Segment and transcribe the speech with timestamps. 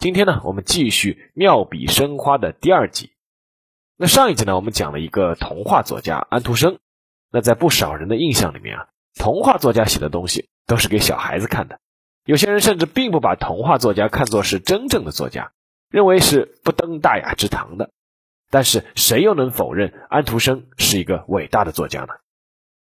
[0.00, 3.12] 今天呢，我们继续妙笔生花的第二集。
[3.98, 6.78] 那上一集呢，我们讲了一个童话作家安徒生。
[7.30, 11.80] 那在不少人的印象里面啊，童话作家写的东西都是给小孩子看的。
[12.24, 15.52] 有些人甚至并不把童话作家看作是真正的作家，
[15.90, 17.90] 认为是不登大雅之堂的。
[18.48, 22.14] 但是谁又能否认安徒生是一个伟大的作家呢？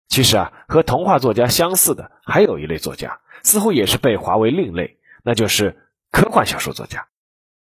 [0.07, 5.77] 其实啊，和童话作家相似的还有一类作家，似乎也是被划为另类，那就是。
[6.11, 7.05] 科幻小说作家，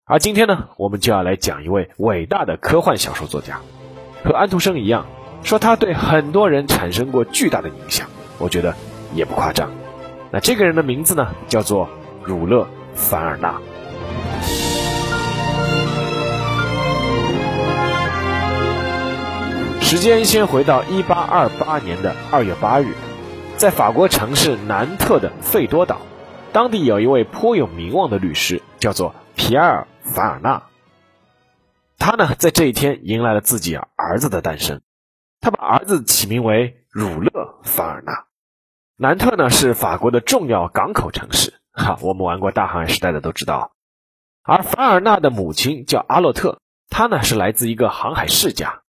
[0.05, 3.61] 而今天呢，我们就要来讲一位伟大的科幻小说作家，
[4.25, 5.07] 和安徒生一样，
[5.43, 8.75] 说他对很多人产生过巨大的影响，我觉得
[9.15, 9.71] 也不夸张。
[10.31, 11.89] 那这个人的名字呢，叫做
[12.23, 12.63] 儒勒·
[12.95, 13.61] 凡尔纳。
[19.81, 22.95] 时间先回到一八二八年的二月八日，
[23.57, 26.01] 在法国城市南特的费多岛。
[26.57, 30.63] 当地有一位颇有名望的律师，叫做皮埃尔·凡尔纳。
[31.99, 34.81] 他呢，在这一天迎来了自己儿子的诞生。
[35.39, 38.25] 他把儿子起名为儒勒·凡尔纳。
[38.97, 41.61] 南特呢，是法国的重要港口城市。
[41.73, 43.73] 哈，我们玩过大航海时代的都知道。
[44.43, 48.81] 而凡尔纳的母亲叫阿洛特，她呢是来自一个航海世家。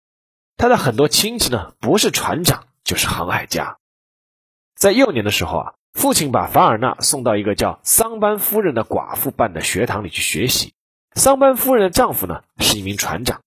[0.57, 3.79] 他的很多亲戚呢，不是船长就是航海家。
[4.77, 5.73] 在幼年的时候啊。
[5.97, 10.75] 父亲把凡尔纳送到一个叫桑班夫人的寡妇办的学堂里去学习。
[11.15, 13.41] 桑班夫人的丈夫呢是一名船长，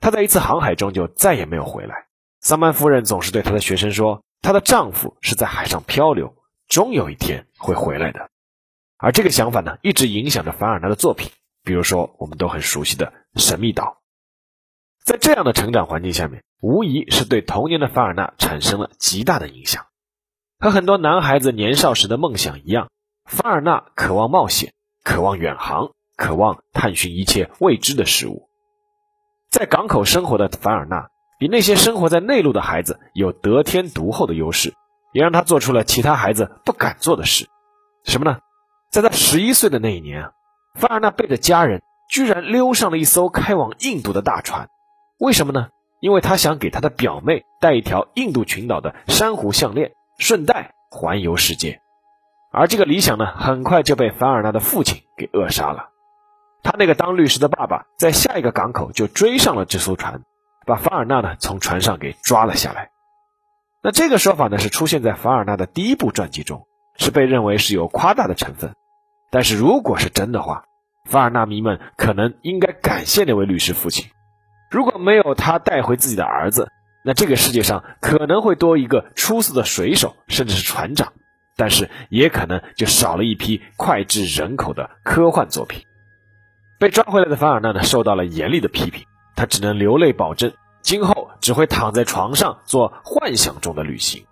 [0.00, 2.06] 他在一次航海中就再也没有回来。
[2.40, 6.36] 桑班夫人总是对她的学生说，她的丈夫是在海上漂流，
[6.68, 8.30] 终有一天会回来的。
[8.96, 11.32] 而这个想法呢，一直影响着凡尔纳的作品，
[11.64, 13.84] 比如说我们都很熟悉的《神秘岛》。
[15.04, 19.86] 在这样的成长环境下面，无疑是对童年的凡尔纳产生了极大的影响。
[20.60, 22.90] 和很多男孩子年少时的梦想一样，
[23.24, 28.50] 凡尔纳渴望冒险，渴望远航，渴望探寻一切未知的事物。
[29.48, 34.74] 在港口生活的凡尔纳，比那些生活在内陆的孩子有得天独厚的优势，
[35.14, 37.48] 也让他做出了其他孩子不敢做的事。
[38.04, 38.40] 什么呢？
[38.90, 40.30] 在他十一岁的那一年，
[40.74, 44.68] 凡尔纳背着家人，居然溜上了一艘开往印度的大船。
[45.18, 45.68] 为什么呢？
[46.00, 49.92] 因为他想给他的表妹带一条印度群岛的珊瑚项链。
[50.20, 51.80] 顺带环游世界，
[52.52, 55.88] 而这个理想呢，很快就被凡尔纳的父亲给扼杀了。
[56.62, 60.22] 他那个当律师的爸爸在下一个港口就追上了这艘船，
[60.66, 62.90] 把凡尔纳呢从船上给抓了下来。
[63.82, 66.66] 那这个说法呢是出现在凡尔纳的第一部传记中，
[66.98, 68.74] 是被认为是有夸大的成分。
[69.30, 70.64] 但是如果是真的话，
[71.06, 74.10] 凡尔纳迷们可能应该感谢那位律师父亲。
[74.70, 76.70] 如果没有他带回自己的儿子。
[77.02, 81.14] 那这个世界上可能会多一个出色的水手，甚至是船长，
[81.56, 85.84] 但是也可能就少了一批脍炙人口的科幻作品。
[86.78, 90.52] 被抓回来的凡尔纳呢，受到了严厉的批评，他只能流泪保证，
[90.82, 94.26] 今后只会躺在床上做幻想中的旅行。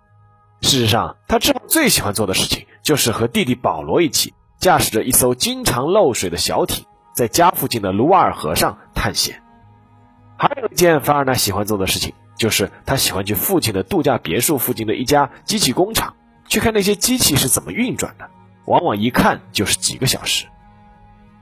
[0.61, 6.85] 事实上，他之后最喜欢做的事情就是和弟弟保罗一起驾驶着一艘经常漏水的小艇，
[7.15, 9.41] 在家附近的卢瓦尔河上探险。
[10.37, 12.13] 还有一件凡尔纳喜欢做的事情。
[12.39, 16.15] 就是他喜欢去父亲的度假别墅附近的一家机器工厂，
[16.47, 18.29] 去看那些机器是怎么运转的，
[18.63, 20.45] 往往一看就是几个小时。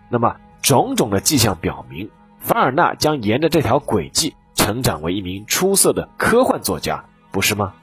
[0.10, 2.10] 那么种种的迹象表明，
[2.40, 7.76] 凡尔纳将沿着这条轨迹成长为一名出色的科幻作家，不是吗？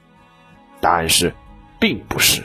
[0.80, 1.32] 答案是，
[1.78, 2.42] 并不是。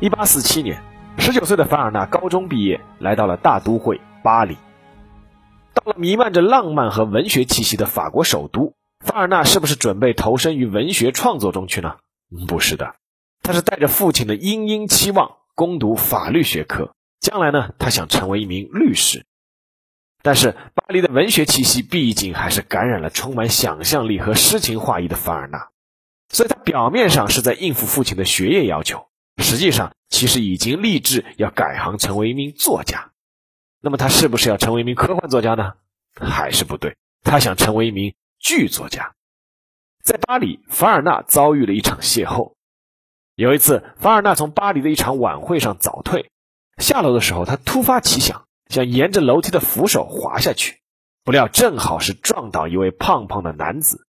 [0.00, 0.93] 一八四七年。
[1.18, 4.56] 十九岁的凡尔纳高中毕业，来到了大都会巴黎。
[5.72, 11.96] 到了弥漫着浪漫和文学气息的法国首都，凡尔纳是不是准备投身于文学创作中去呢？
[12.46, 12.94] 不是的，
[13.42, 19.24] 他是带着父亲的殷殷期望攻读法律学科，将来呢，他想成为一名律师。
[20.22, 25.68] 但是巴黎的文学气息毕竟还是感染了充满想象力和诗情画意的凡尔纳，
[26.28, 29.06] 所以他表面上是在应付父亲的学业要求。
[29.44, 33.12] 实际上，其实已经立志要改行成为一名作家。
[33.80, 35.74] 那么，他是不是要成为一名科幻作家呢？
[36.18, 39.14] 还是不对，他想成为一名剧作家。
[40.02, 42.54] 在巴黎，凡尔纳遭遇了一场邂逅。
[43.34, 46.30] 有一次，凡尔纳从巴黎的一场晚会上早退，
[46.78, 50.80] 下楼的时候，他突发奇想，想沿着楼梯的扶手滑下去，
[51.22, 54.06] 不料正好是撞倒一位胖胖的男子。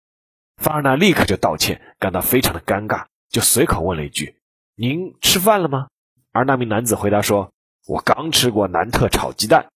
[0.57, 4.36] 凡尔纳立刻就道歉，感到非常的尴尬，就随口问了一句
[4.75, 5.87] ：“您吃饭了吗？”
[6.31, 7.51] 而那名男子回答说
[7.87, 9.67] ：“我刚吃过南特炒鸡蛋。”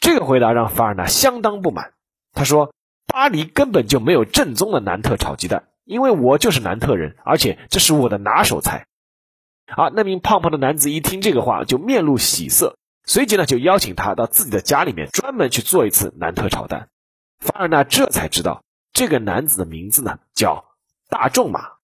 [0.00, 1.92] 这个回答让凡尔纳相当不满。
[2.32, 2.72] 他说
[3.06, 8.86] ：“巴黎根本就没有正宗的南特炒鸡蛋，因为我就是南特人，而且这是我的拿手菜。”
[9.66, 16.88] 啊，那名胖胖的男子一听这个话，就面露喜色，随即呢就邀请他到自己的家里面专门去做一次南特炒蛋。
[17.38, 18.62] 凡尔纳这才知道。
[18.92, 20.64] 这个男子的名字呢叫
[21.08, 21.74] 大仲马，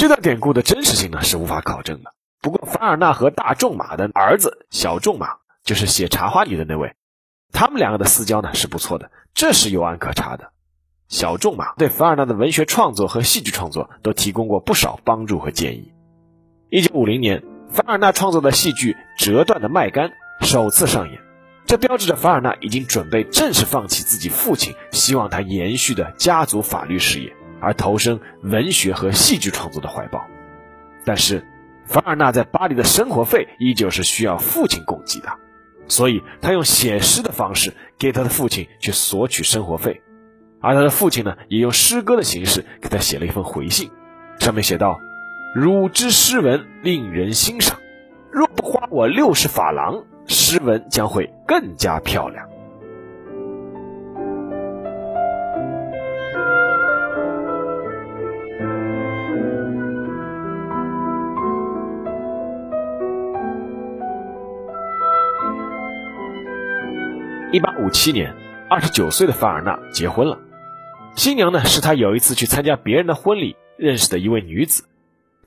[0.00, 2.14] 这段典故的真实性呢是无法考证的。
[2.40, 5.32] 不过凡尔纳和大仲马的儿子小仲马，
[5.62, 6.94] 就是写《茶花女》的那位，
[7.52, 10.52] 他们两个的私交呢是不错的，这是有案可查的。
[11.08, 15.92] 小仲马对凡尔纳的文学创作和戏剧创作都提供过不少帮助和建议。
[16.70, 20.12] 一九五零年，凡尔纳创作的戏剧《折断的麦秆》
[20.46, 21.20] 首次上演。
[21.66, 30.26] 这标志着凡尔纳已经准备正式放弃自己父亲希望他延续的家族法律事业，而投身文学和戏剧创作的怀抱。
[31.04, 31.44] 但是，
[31.84, 35.28] 凡尔纳在巴黎的生活费依旧是需要父亲供给的，
[35.88, 40.02] 所以他用写诗的方式给他的父亲去索取生活费，
[40.60, 43.90] 而他的父亲呢，也用诗歌的形式给他写了一封回信，
[44.38, 44.98] 上面写道
[45.54, 47.78] ：“汝之诗文令人欣赏，
[48.30, 52.46] 若不花我六十法郎。”诗文将会更加漂亮。
[67.52, 68.32] 一八五七年，
[68.68, 70.38] 二十九岁的凡尔纳结婚了。
[71.16, 74.84] 新娘呢，是他有一次去参加别人的婚礼认识的一位女子，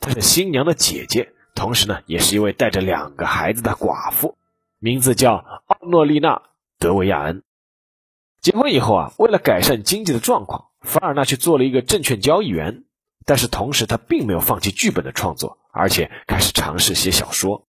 [0.02, 4.36] 她是新娘的姐姐，同时呢，也是一位带着两个孩子的寡妇。
[4.80, 5.36] 名字叫
[5.66, 6.36] 奥诺丽娜·
[6.78, 7.42] 德维亚恩。
[8.42, 12.84] 结婚以后啊，为了改善经济的状况，凡尔纳去做了一个证券交易员。
[13.26, 17.66] 但是同时，他并没有放弃剧本的创作，而且开始尝试写小说。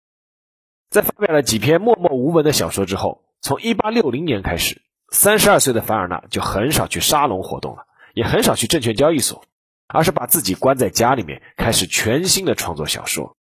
[0.89, 9.43] 在发表了几篇默默无闻的小说之后，从1860年开始，三十二岁的凡尔纳就很少去沙龙活动了，也很少去证券交易所，
[9.87, 13.35] 而是把自己关在家里面，开始全新的创作小说。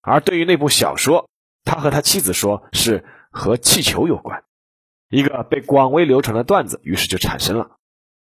[0.00, 1.28] 而对于那部小说，
[1.64, 4.44] 他和他妻子说是和气球有关，
[5.08, 7.72] 一个被广为流传的段子于是就产生了，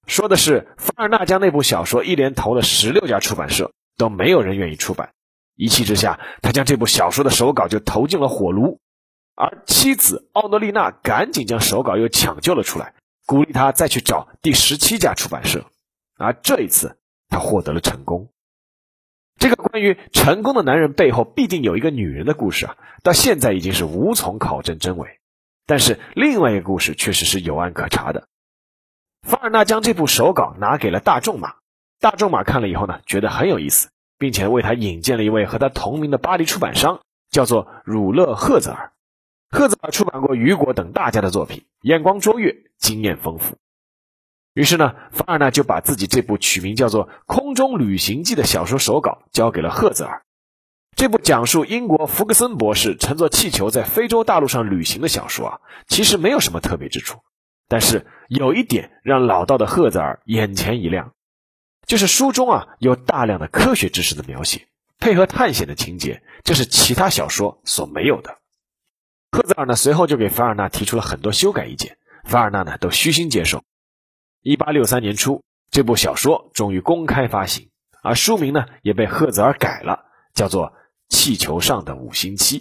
[0.08, 5.14] 说的是凡尔纳将那部小说一连投了十六家出版社，都没有人愿意出版，
[5.56, 8.80] 一气之下，他将这部小说的手稿就投进了火炉，
[9.36, 12.94] 而妻子奥诺丽娜赶紧将手稿又抢救了出来，
[13.26, 15.66] 鼓励他再去找第十七家出版社，
[16.18, 16.98] 而这一次
[17.28, 18.30] 他获得了成功。
[19.38, 25.20] 这个关于成功的男人背后必定有一个女人的故事啊，到现在已经是无从考证真伪。
[25.66, 28.30] 但是另外一个故事确实是有案可查的。
[29.28, 31.56] 凡尔纳将这部手稿拿给了大仲马，
[32.00, 38.94] 大仲马看了以后呢，觉得很有意思，并且为他引荐了一位和他同名的巴黎出版商，叫做儒勒赫泽尔。
[39.56, 43.56] 赫泽尔出版过雨果等大家的作品，眼光卓越，经验丰富。
[44.54, 50.24] 于是呢，凡尔纳就把自己这部取名叫做《空中旅行记》的小说手稿交给了赫泽尔。
[50.98, 57.20] 这部讲述英国福克森博士乘坐气球在非洲大陆上旅行的小说啊，其实没有什么特别之处。
[57.70, 61.14] 但是有一点让老道的赫泽尔眼前一亮，
[61.88, 64.68] 就是书中啊有大量的科学知识的描写，
[65.00, 68.38] 配合探险的情节，这是其他小说所没有的。
[69.36, 73.64] 赫泽尔呢随后就给凡尔纳提出了很多修改意见，凡尔纳呢都虚心接受。
[74.42, 77.70] 一八六三年初，这部小说终于公开发行，
[78.02, 80.68] 而书名呢也被赫泽尔改了，叫做
[81.10, 82.60] 《气球上的五星期》。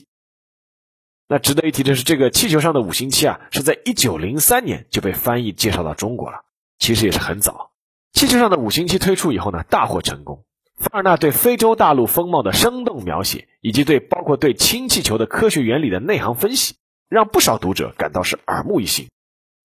[1.28, 6.40] 那值得一提的是，这个《气球上的五星期》啊，是在一九零三年就被翻译介绍到中国了，
[6.80, 7.70] 其实也是很早。
[8.18, 10.44] 《气球上的五星期》推出以后呢，大获成功。
[10.76, 16.74] 凡尔纳对非洲大陆风貌的生动描写，以及对包括对氢气球的科学原理的内行分析，
[17.08, 19.08] 让不少读者感到是耳目一新。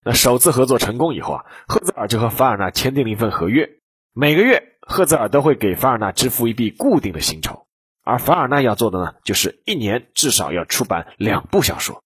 [0.06, 3.70] 那首次合作成功以后啊，赫泽尔就和凡尔纳签订了一份合约，
[4.14, 7.66] 每个月赫泽尔都会给凡尔纳支付一笔固定的薪酬，
[8.04, 12.04] 而凡尔纳要做的呢，就是一年至少要出版两部小说。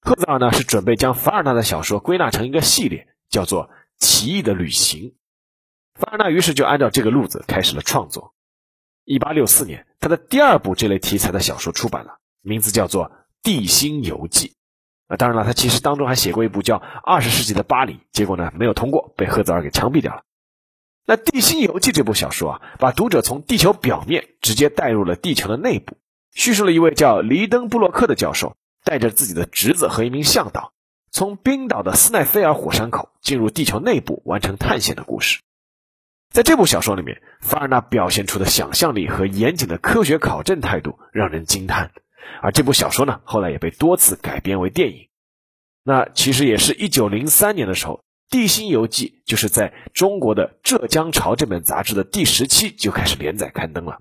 [0.00, 3.66] 赫泽尔呢是准备将凡尔纳的小说归纳成一个系列，叫做
[3.98, 5.10] 《奇异的旅行》。
[5.98, 8.32] 凡尔纳于是就按照这个路子开始了创作。
[9.04, 13.06] 一八六四年，他的第二部这类题材的小说出版了，名字叫做
[13.42, 14.48] 《地心游记》。
[15.12, 20.22] 啊，当然了，他其实当中还写过一部叫《二十世纪的巴黎》，结果呢没有通过，被赫泽尔给枪毙掉了。
[21.04, 25.96] 那《地心游记》这部小说啊，把读者从地球表面直接带入了地球的内部，
[26.32, 30.74] 叙述了一位叫黎登布洛克的教授，带着自己的侄子和一名向导，
[31.10, 35.40] 从冰岛的斯奈菲尔火山口进入地球内部完成探险的故事。
[36.30, 41.90] 在这部小说里面，凡尔纳表现出的想象力和严谨的科学考证态度让人惊叹。
[42.42, 45.08] 而这部小说呢，后来也被多次改编为电影。
[45.82, 47.94] 那其实也是一九零三年的时候，
[48.30, 54.00] 《地心游记》就是在中国的《浙江潮》这本杂志的第十期就开始连载刊登了。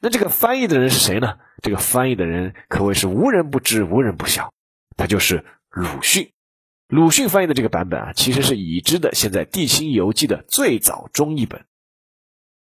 [0.00, 1.38] 那这个翻译的人是谁呢？
[1.62, 4.52] 这个翻译的人可谓是无人不知、无人不晓，
[4.96, 6.32] 他就是鲁迅。
[6.88, 11.66] 鲁迅翻译的这个版本啊，其实是已知的现在《地心游记》的最早中译本。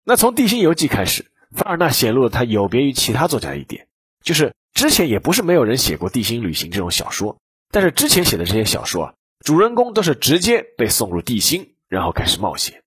[0.02, 3.86] 那从《地心游记》开始，凡尔纳显露了他有别于其他作家一点，
[4.22, 7.36] 就是之前也不是没有人写过地心旅行这种小说，
[7.70, 12.82] 但是之前写的这些小说啊，主人公都是直接被送入地心，然后开始冒险，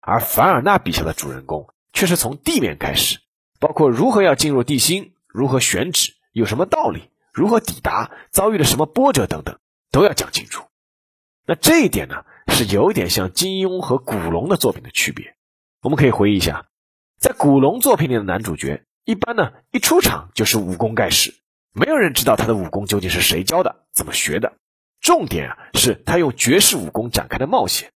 [0.00, 3.18] 而凡尔纳笔下的主人公却是从地面开始，
[3.60, 9.58] 包括如何要进入地心、如何选址、有什么道理、如何抵达、遭遇了什么波折等等，
[9.90, 10.64] 都要讲清楚。
[11.48, 15.34] 那这一点呢，是有点像金庸和古龙的作品的区别。
[15.80, 16.66] 我们可以回忆一下，
[17.18, 21.34] 在古龙作品里的男主角，一般呢一出场就是武功盖世，
[21.72, 24.58] 没有人知道他的武功究竟是谁教的、怎么学的。
[25.00, 27.92] 重点啊是他用绝世武功展开的冒险。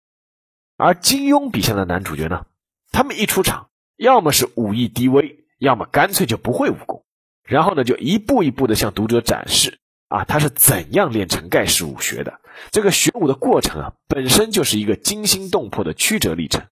[0.76, 2.44] 而金庸笔下的男主角呢，
[2.92, 7.02] 他们一出场，要么是武艺低微，要么干脆就不会武功，
[7.44, 9.78] 然后呢就一步一步的向读者展示。
[10.08, 12.40] 啊，他是怎样练成盖世武学的？
[12.70, 16.64] 这个学武的过程啊，本身就是一个惊心动魄的曲折历程。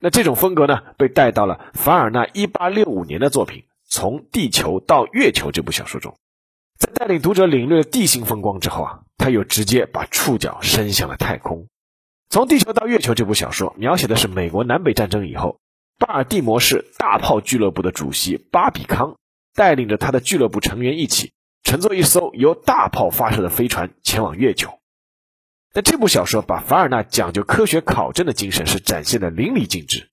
[0.00, 6.16] 那这种风格呢，被带到了凡尔纳1865年的作品《从地球到月球》这部小说中。
[6.78, 11.64] 在带领读者领略了地心风光之后啊，他又直接把触角伸向了太空。
[12.30, 15.58] 《从地球到月球》这部小说描写的是美国南北战争以后，
[15.98, 19.16] 巴尔的摩市大炮俱乐部的主席巴比康
[19.54, 21.32] 带领着他的俱乐部成员一起。
[21.68, 24.78] 乘坐一艘由大炮发射的飞船前往月球。
[25.74, 30.08] 那这部小说把凡尔纳讲究科学考证的精神是展现的淋漓尽致。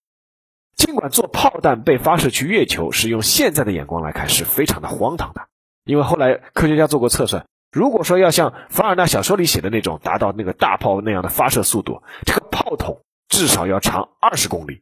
[0.75, 5.47] 尽管做炮弹被发射去月球是用现在的眼光来看是非常的荒唐的，
[5.85, 14.81] 因为后来科学家做过测算，如果说要像凡尔纳小说里写的那种达到那个大炮那样的发射速度，这个炮筒至少要长二十公里。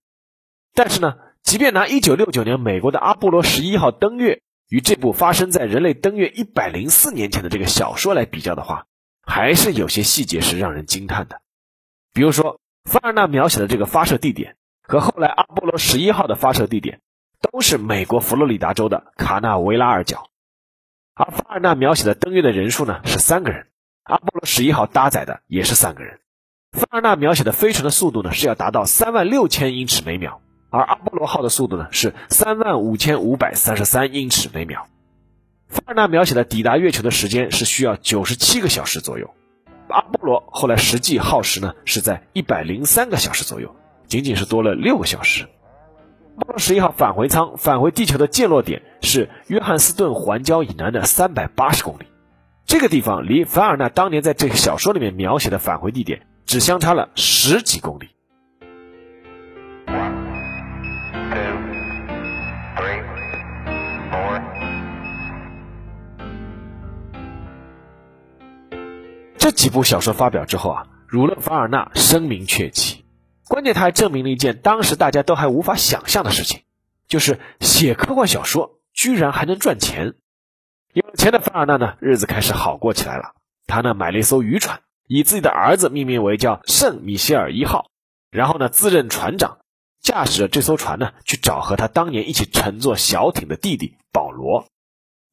[0.73, 4.41] 但是呢，即便拿一九六九年美国的阿波罗十一号登月。
[4.73, 8.87] 与这部发生在人类登月一百零四年前的这个小说来比较的话，
[9.21, 11.41] 还是有些细节是让人惊叹的。
[12.11, 17.01] 比如说，凡尔纳描写的这个发射地点和后来阿波罗十一号的发射地点
[17.39, 20.31] 都是美国佛罗里达州的卡纳维拉尔角，
[21.13, 23.67] 而凡尔纳描写的登月的人数呢是三个人，
[24.01, 26.19] 阿波罗十一号搭载的也是三个人。
[26.71, 30.41] 凡尔纳描写的飞船的速度呢是要达到三万六千英尺每秒。
[30.73, 34.87] 而阿波罗号的速度呢是三万五千五百三十三英尺每秒。
[35.67, 39.29] 凡尔纳描写的抵达月球的时间是需要九十七个小时左右，
[39.87, 43.75] 阿波罗后来实际耗时呢是在一百零三个小时左右，
[44.07, 45.43] 仅仅是多了六个小时。
[46.37, 52.07] 阿波罗十一号返回舱返回地球的降落点是约翰斯顿环礁以南的三百八十公里，
[52.65, 58.09] 这个地方离凡尔纳当年在这个小说里面描写的返回地点只相差了十几公里。
[69.43, 73.03] 这几部小说发表之后啊，儒勒·凡尔纳声名鹊起。
[73.45, 76.61] 关键他还证明了一件当时大家都还无法想象的事情，
[77.09, 80.13] 就是写科幻小说居然还能赚钱。
[80.93, 83.33] 有钱的凡尔纳呢，日子开始好过起来了。
[83.67, 87.91] 他呢买了一艘渔船，以自己的儿子命名为叫圣米歇尔一号，
[88.31, 89.57] 然后呢自任船长，
[89.99, 94.67] 驾驶着这艘船呢去找和他当年一起乘坐小艇的弟弟保罗。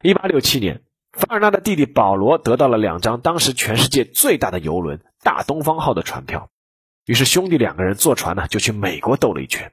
[0.02, 0.82] 一八六七年。
[1.12, 6.50] 凡尔纳的弟弟保罗得到了两张当时全世界最大的游轮“大东方号”的船票，
[7.04, 9.72] 于是兄弟两个人坐船呢就去美国兜了一圈。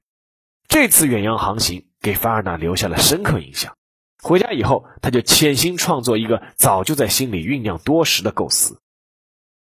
[0.67, 3.77] 这次远洋航行给凡尔纳留下了深刻印象。
[4.21, 8.81] 回家以后，他就潜心创作一个早就在心里酝酿多时的构思。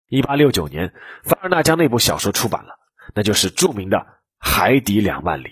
[0.09, 0.95] 一八六九年，
[1.25, 2.79] 凡尔纳将那部小说出版了，
[3.13, 3.99] 那就是著名的
[4.39, 5.49] 《海底两万里》。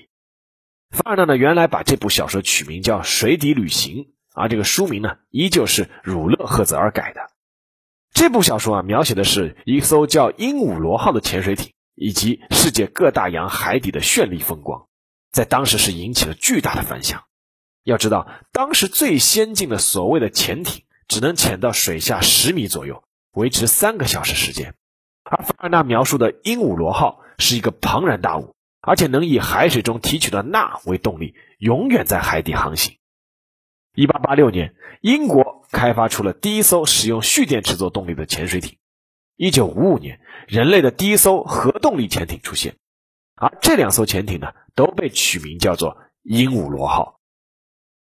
[0.91, 4.05] 凡尔纳呢原来把这部小说取名叫《水底旅行》。
[4.35, 7.31] 而这个书名呢，依旧是儒勒·赫泽尔改的。
[8.13, 14.87] 这部小说啊，描写的是一艘叫鹦鹉螺号的潜水艇，以及世界各大洋海底的绚丽风光，
[15.33, 17.23] 在当时是引起了巨大的反响。
[17.85, 24.75] 要知道，当时最先进的所谓的潜艇，只能潜到水下十米左右，维持三个小时时间。
[25.23, 32.97] 而凡尔纳描述的鹦鹉螺号是一个庞然大物，而且能以海水中提取的钠为动力，永远在海底航行。
[33.95, 38.77] 一八八六年，英国开发出了第一艘使用蓄电池做动力的潜水艇。
[39.37, 42.75] 一九五五年，人类的第一艘核动力潜艇出现，
[43.37, 47.21] 而这两艘潜艇呢，都被取名叫做鹦鹉螺号。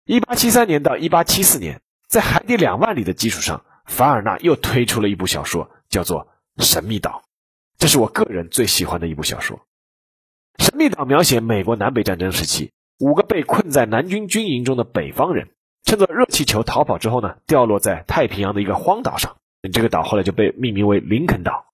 [0.05, 6.29] 一八七三年到一八七四年，在海底两万里的基础上，凡尔纳又推出了一部小说，叫做
[6.65, 7.25] 《神秘岛》，
[7.77, 9.67] 这是我个人最喜欢的一部小说。
[10.65, 12.71] 《神秘岛》描写美国南北战争时期，
[13.01, 15.51] 五个被困在南军军营中的北方人，
[15.93, 19.37] 趁着热气球逃跑之后呢，掉落在太平洋的一个荒岛上。
[19.75, 21.67] 这个岛后来就被命名为林肯岛。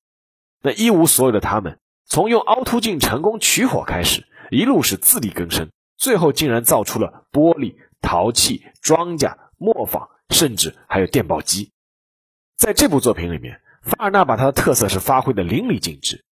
[0.60, 11.70] 那一无所有的他们，从用凹凸镜成功取火开始，一路是自力更生，最后竟然造出了玻璃、陶器、庄稼、磨坊，甚至还有电报机。
[12.56, 16.24] 在这部作品里面，法尔纳把他的特色是发挥的淋漓尽致。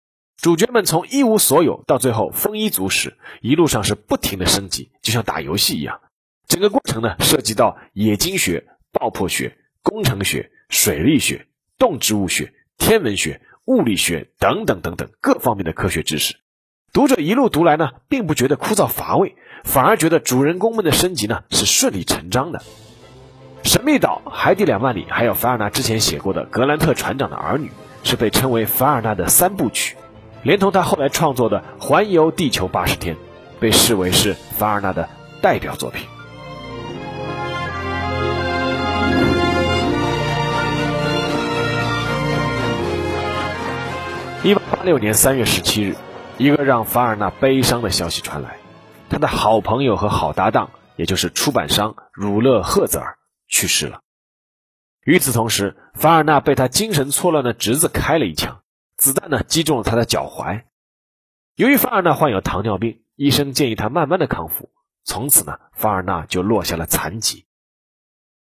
[0.41, 6.01] 主角们从一无所有到最后丰衣足食，一路上是不停的升级，就像打游戏一样。
[6.47, 10.51] 整个过程呢，涉及到冶金学、爆破学、工程学。
[10.67, 11.45] 水力学、
[11.77, 16.35] 动植物学、天文学、物理学等等等等各方面的科学知识，
[16.91, 22.63] 读者一路读来呢，并不觉得枯燥乏味，反而觉得主人公们的升级呢是顺理成章的。
[23.63, 27.67] 神秘岛、海底两万里，还有凡尔纳之前写过的《格兰特船长的儿女》，
[28.03, 29.95] 是被称为凡尔纳的三部曲，
[30.41, 33.15] 连同他后来创作的《环游地球八十天》，
[33.59, 35.07] 被视为是凡尔纳的
[35.43, 36.07] 代表作品。
[44.45, 45.95] 一八八六年三月十七日，
[46.37, 48.59] 一个让凡尔纳悲伤的消息传来：
[49.09, 54.01] 他的好朋友和好搭档，也就是出版商儒勒·赫泽尔去世了。
[55.01, 58.61] 与此同时，凡尔纳被他精神错乱的侄子开了一枪，
[58.97, 60.61] 子弹呢击中了他的脚踝。
[61.55, 64.69] 由于凡尔纳患有糖尿病，医生建议他慢慢的康复。
[65.03, 67.47] 从此呢，凡尔纳就落下了残疾。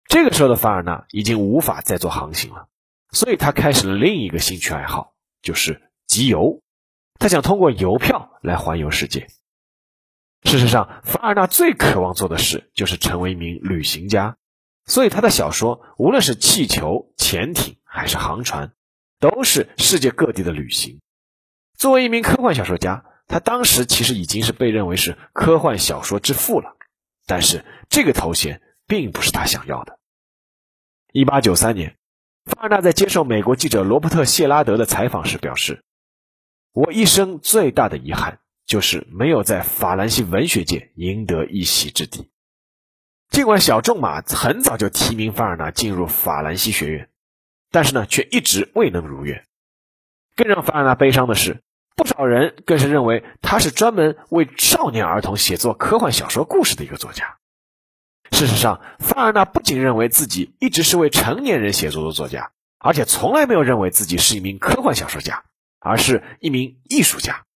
[0.08, 2.66] 这个时候的凡尔纳已经无法再做航行了，
[3.12, 5.12] 所以他开始了另一个兴趣爱好。
[5.42, 6.62] 就是集邮，
[7.18, 9.28] 他想通过邮票来环游世界。
[10.44, 14.36] 事实上，凡尔纳最渴望做的事就是成为一名旅行家，
[14.84, 18.72] 所以他的小说无论是气球、潜艇还是航船，
[19.18, 21.00] 都是世界各地的旅行。
[21.76, 26.76] 作为一名科幻小说家，他当时其实已经是被认为是科幻小说之父了。
[27.26, 29.98] 但是这个头衔并不是他想要的。
[31.12, 31.96] 一八九三年。
[32.44, 35.82] 凡尔纳在接受美国记者罗伯特·谢拉德的采访时表示
[36.76, 42.30] ：“我一生最大的遗憾就是没有在法兰西文学界赢得一席之地。
[43.30, 47.08] 尽管小仲马很早就提名凡尔纳进入法兰西学院，
[47.70, 49.46] 但是呢，却一直未能如愿。
[50.34, 51.62] 更让凡尔纳悲伤的是，
[51.96, 57.38] 不少人更是认为他是专门为少年儿童写作科幻小说故事的一个作家。”
[58.32, 65.42] 事实上，凡尔纳不仅认为自己一直是为成年人写作的作家，而且从来没有认为自己是一名科幻小说家，
[65.86, 67.46] 而是一名艺术家。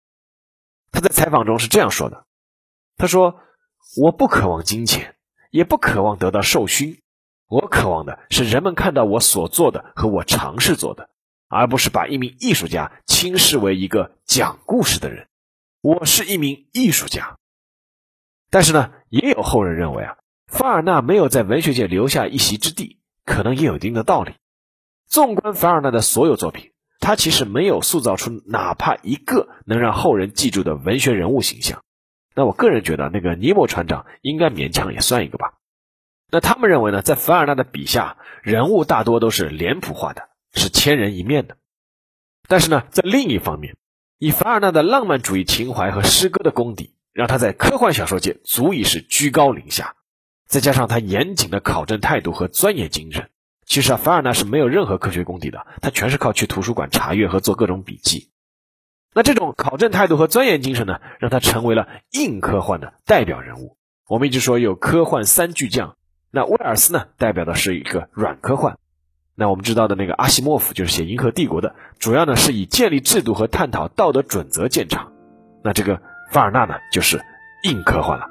[0.93, 2.27] 他在采访中是这样说的
[2.97, 3.41] ：“他说，
[3.97, 5.17] 我不渴望金钱，
[5.51, 7.01] 也不渴望得到授勋，
[7.47, 11.11] 我渴望的是人们看到我所做的和我尝试做的，
[11.49, 15.29] 而不是把一名艺术家轻视为一个讲故事的人。
[15.81, 17.39] 我是一名艺术家。
[18.51, 20.17] 但是呢，也有后人认为啊。”
[20.51, 24.35] 凡尔纳没有在文学界留下一席之地，可能也有一定的道理。
[25.07, 31.83] 纵观凡尔纳的所有作品，他其实没有塑造出哪怕一个能让后人记住的文学人物形象。
[32.35, 35.55] 那我个人觉得，那个尼莫船长应该勉强也算一个吧。
[36.31, 41.57] 那他们认为呢，在凡尔纳的笔下，人物大多都是脸谱化的，是千人一面的。
[42.47, 43.77] 但是呢，在另一方面，
[44.19, 49.97] 以凡尔纳的浪漫主义情怀和诗歌的功底，让他在科幻小说界足以是居高临下。
[50.47, 53.31] 再加上他严谨的考证态度和钻研精神，
[53.71, 58.29] 其实啊，凡尔纳是没有任何科学功底的，他全是靠去图书馆查阅和做各种笔记。
[59.15, 63.77] 那这种考证态度和钻研精神呢，让他成为了硬科幻的代表人物。
[64.09, 65.97] 我们一直说有科幻三巨匠，
[66.33, 68.77] 那威尔斯呢，代表的是一个软科幻。
[69.37, 75.13] 那我们知道的那个阿西莫夫就是写《银河帝国》的，主要呢是以建立制度和探讨道德准则见长。
[75.63, 76.03] 那这个
[76.33, 77.21] 凡尔纳呢，就是
[77.63, 78.27] 硬科幻了。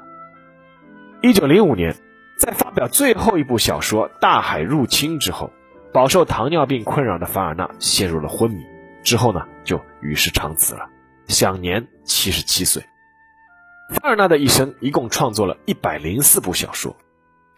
[1.22, 1.96] 一九零五年。
[2.40, 5.50] 在发表最后一部小说《大海入侵》之后，
[5.92, 8.64] 饱受糖尿病困扰的凡尔纳陷入了昏迷，
[9.02, 10.88] 之后呢就与世长辞了，
[11.28, 12.82] 享年七十七岁。
[13.90, 16.96] 凡尔纳的一生一共创作了一百零四部小说，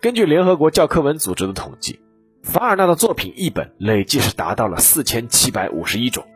[0.00, 2.00] 根据联合国教科文组织的统计，
[2.42, 6.26] 凡尔纳的作品译本累计是达到了四千七百五十一种，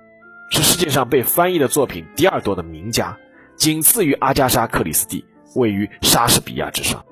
[0.52, 3.18] 是世界上被翻译的作品第二多的名家，
[3.56, 5.24] 仅次于阿加莎·克里斯蒂，
[5.56, 7.04] 位于莎士比亚之上。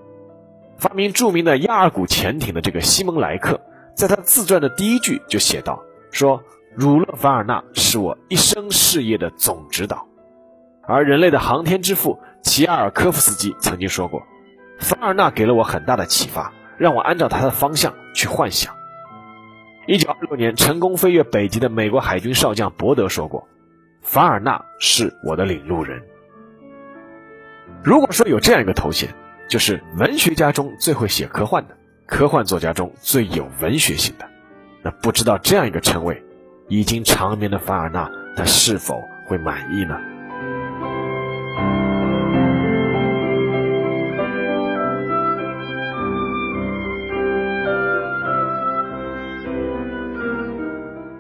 [0.85, 3.59] 发明著名的亚尔古潜艇的这个西蒙莱克，
[3.95, 6.43] 在他自传的第一句就写道：“说
[6.75, 10.07] 儒勒·凡尔纳是我一生事业的总指导。”
[10.87, 14.23] 而人类的航天之父齐亚尔科夫斯基曾经说过
[14.79, 18.75] ：“凡尔纳给了我很大的启发，让我按照他的方向去幻想。”
[19.89, 23.49] 一九二六年成功飞越北极的美国海军少将伯德说过
[24.05, 26.03] ：“凡尔纳是我的领路人。”
[27.83, 29.15] 如果说有这样一个头衔，
[29.49, 31.77] 就是文学家中最会写科幻的，
[32.07, 34.27] 科幻作家中最有文学性的，
[34.83, 36.23] 那不知道这样一个称谓，
[36.69, 39.97] 已经长眠的凡尔纳，他是否会满意呢？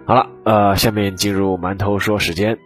[0.06, 2.58] 好了，呃，下面进入馒头说时间。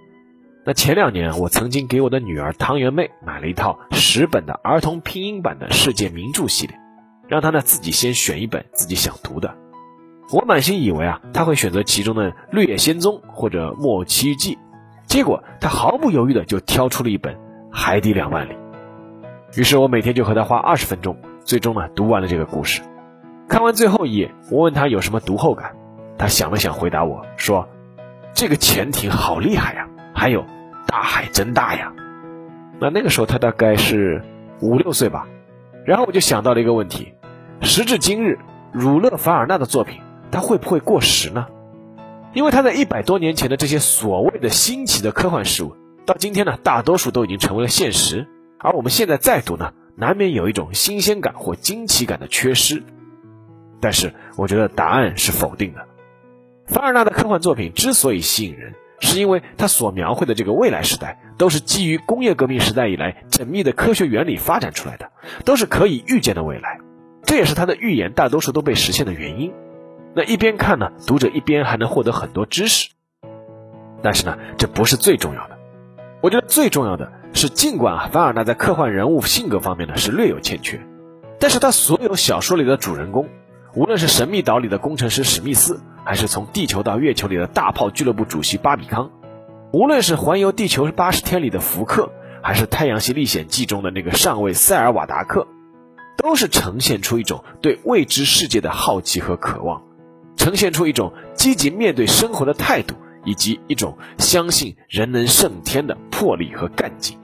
[0.68, 6.78] 那前两年，我曾经给我的女儿汤圆妹买了一套十本的儿童拼音版的世界名著系列，
[7.26, 9.56] 让她呢自己先选一本自己想读的。
[10.30, 14.56] 我满心以为啊，她会选择其中的《绿野仙踪》或者《木偶奇遇记》，
[15.06, 17.34] 结果她毫不犹豫的就挑出了一本
[17.72, 18.52] 《海底两万里》。
[19.58, 22.82] 于是我每天就和她花二十分钟，最终呢读完了这个故事。
[23.48, 25.74] 看完最后一页，我问她有什么读后感。
[26.18, 27.66] 他想了想，回答我说
[28.36, 30.44] ：“这个潜艇好厉害呀，还有
[30.88, 31.92] 大海真大呀。”
[32.80, 34.22] 那那个时候他大概是
[34.60, 35.28] 五六岁吧。
[35.84, 37.12] 然后我就想到了一个问题：
[37.60, 38.38] 时至今日，
[38.72, 41.46] 儒勒·凡尔纳的作品他会不会过时呢？
[42.34, 45.74] 因为他在一百多年前的这些所谓的新奇的科幻事物，
[46.04, 48.26] 到今天呢，大多数都已经成为了现实。
[48.58, 52.82] 而我们现在再读呢，难免有一种新鲜感或惊奇感的缺失。
[53.80, 55.86] 但是我觉得答案是否定的。
[56.66, 65.10] 凡尔纳的科幻作品之所以吸引人，是因为他所描绘的这个未来时代都是基于工业革命时代以来缜密的科学原理发展出来的，
[65.44, 66.80] 都是可以预见的未来。
[67.22, 69.52] 这也是他的预言大多数都被实现的原因。
[70.14, 72.90] 那一边看呢，读者一边还能获得很多知识。
[74.02, 75.58] 但是呢，这不是最重要的。
[76.20, 80.80] 我觉得最重要的是，尽管啊，凡尔纳在科幻人物性格方面呢是略有欠缺，
[81.38, 83.28] 但是他所有小说里的主人公。
[83.74, 89.10] 无论是神秘岛里的工程师史密斯，还是从地球到月球里的大炮俱乐部主席巴比康，
[89.74, 92.10] 无论是环游地球八十天里的福克，
[92.42, 95.46] 还是太阳系历险记中的那个上尉塞尔瓦达克，
[96.16, 99.82] 都是呈现出一种对未知世界的好奇和渴望，
[100.34, 102.94] 呈现出一种积极面对生活的态度，
[103.26, 107.18] 以及一种相信人能胜天的魄力和干劲。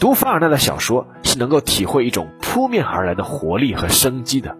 [0.00, 4.56] 读凡尔纳的小说是能够体会一种扑面而来的活力和生机的。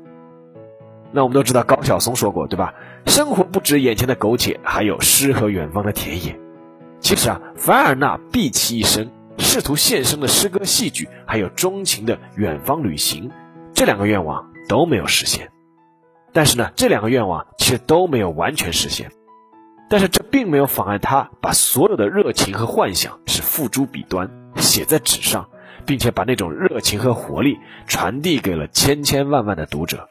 [1.12, 2.75] 那我们都知道高晓松说过，对吧？
[3.07, 6.38] 生活不止眼前的苟且，还有诗和远方的田野。
[7.01, 13.31] 其实啊，凡尔纳毕其一生，试图献身的诗歌、戏剧，还有钟情的远方旅行，
[13.75, 15.51] 这两个愿望都没有实现。
[16.33, 19.11] 但是呢，这两个愿望其实都没有完全实现。
[19.88, 25.49] 但是这并没有妨碍他把所有的热情和幻想是付诸笔端，写在纸上，
[25.85, 30.09] 并且把那种热情和活力传递给了千千万万的读者。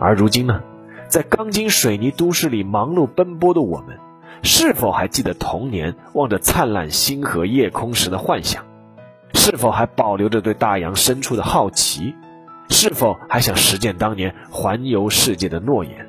[0.00, 0.62] 而如今呢，
[1.08, 3.98] 在钢筋水泥都市里忙碌奔波的我们，
[4.42, 8.64] 是否还记得童年望着灿烂星河夜空时的幻想？
[9.34, 12.14] 是否还保留着对大洋深处的好奇？
[12.70, 16.08] 是否还想实践当年环游世界的诺言？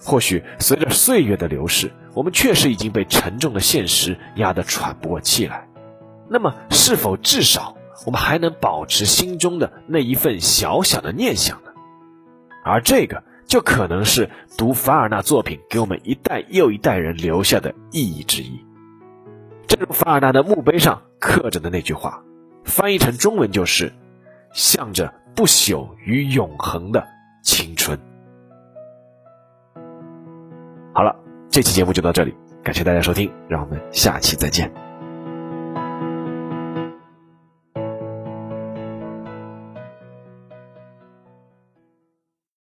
[0.00, 5.66] 或许随着岁月的流逝，我们确实已经被沉重的现实压得喘不过气来。
[6.28, 11.60] 那么，是否至少我们还能保持心中的那一份小小的念想？
[12.68, 18.64] 而这个就可能是读凡尔纳作品给我们一代又一代人留下的意义之一。
[19.66, 22.22] 正如凡尔纳的墓碑上刻着的那句话，
[22.64, 23.92] 翻译成中文就是
[24.52, 27.06] “向着不朽与永恒的
[27.42, 27.98] 青春”。
[30.94, 31.16] 好了，
[31.50, 34.87] 这期节目就到这里，感谢大家收听，让我们下期再见。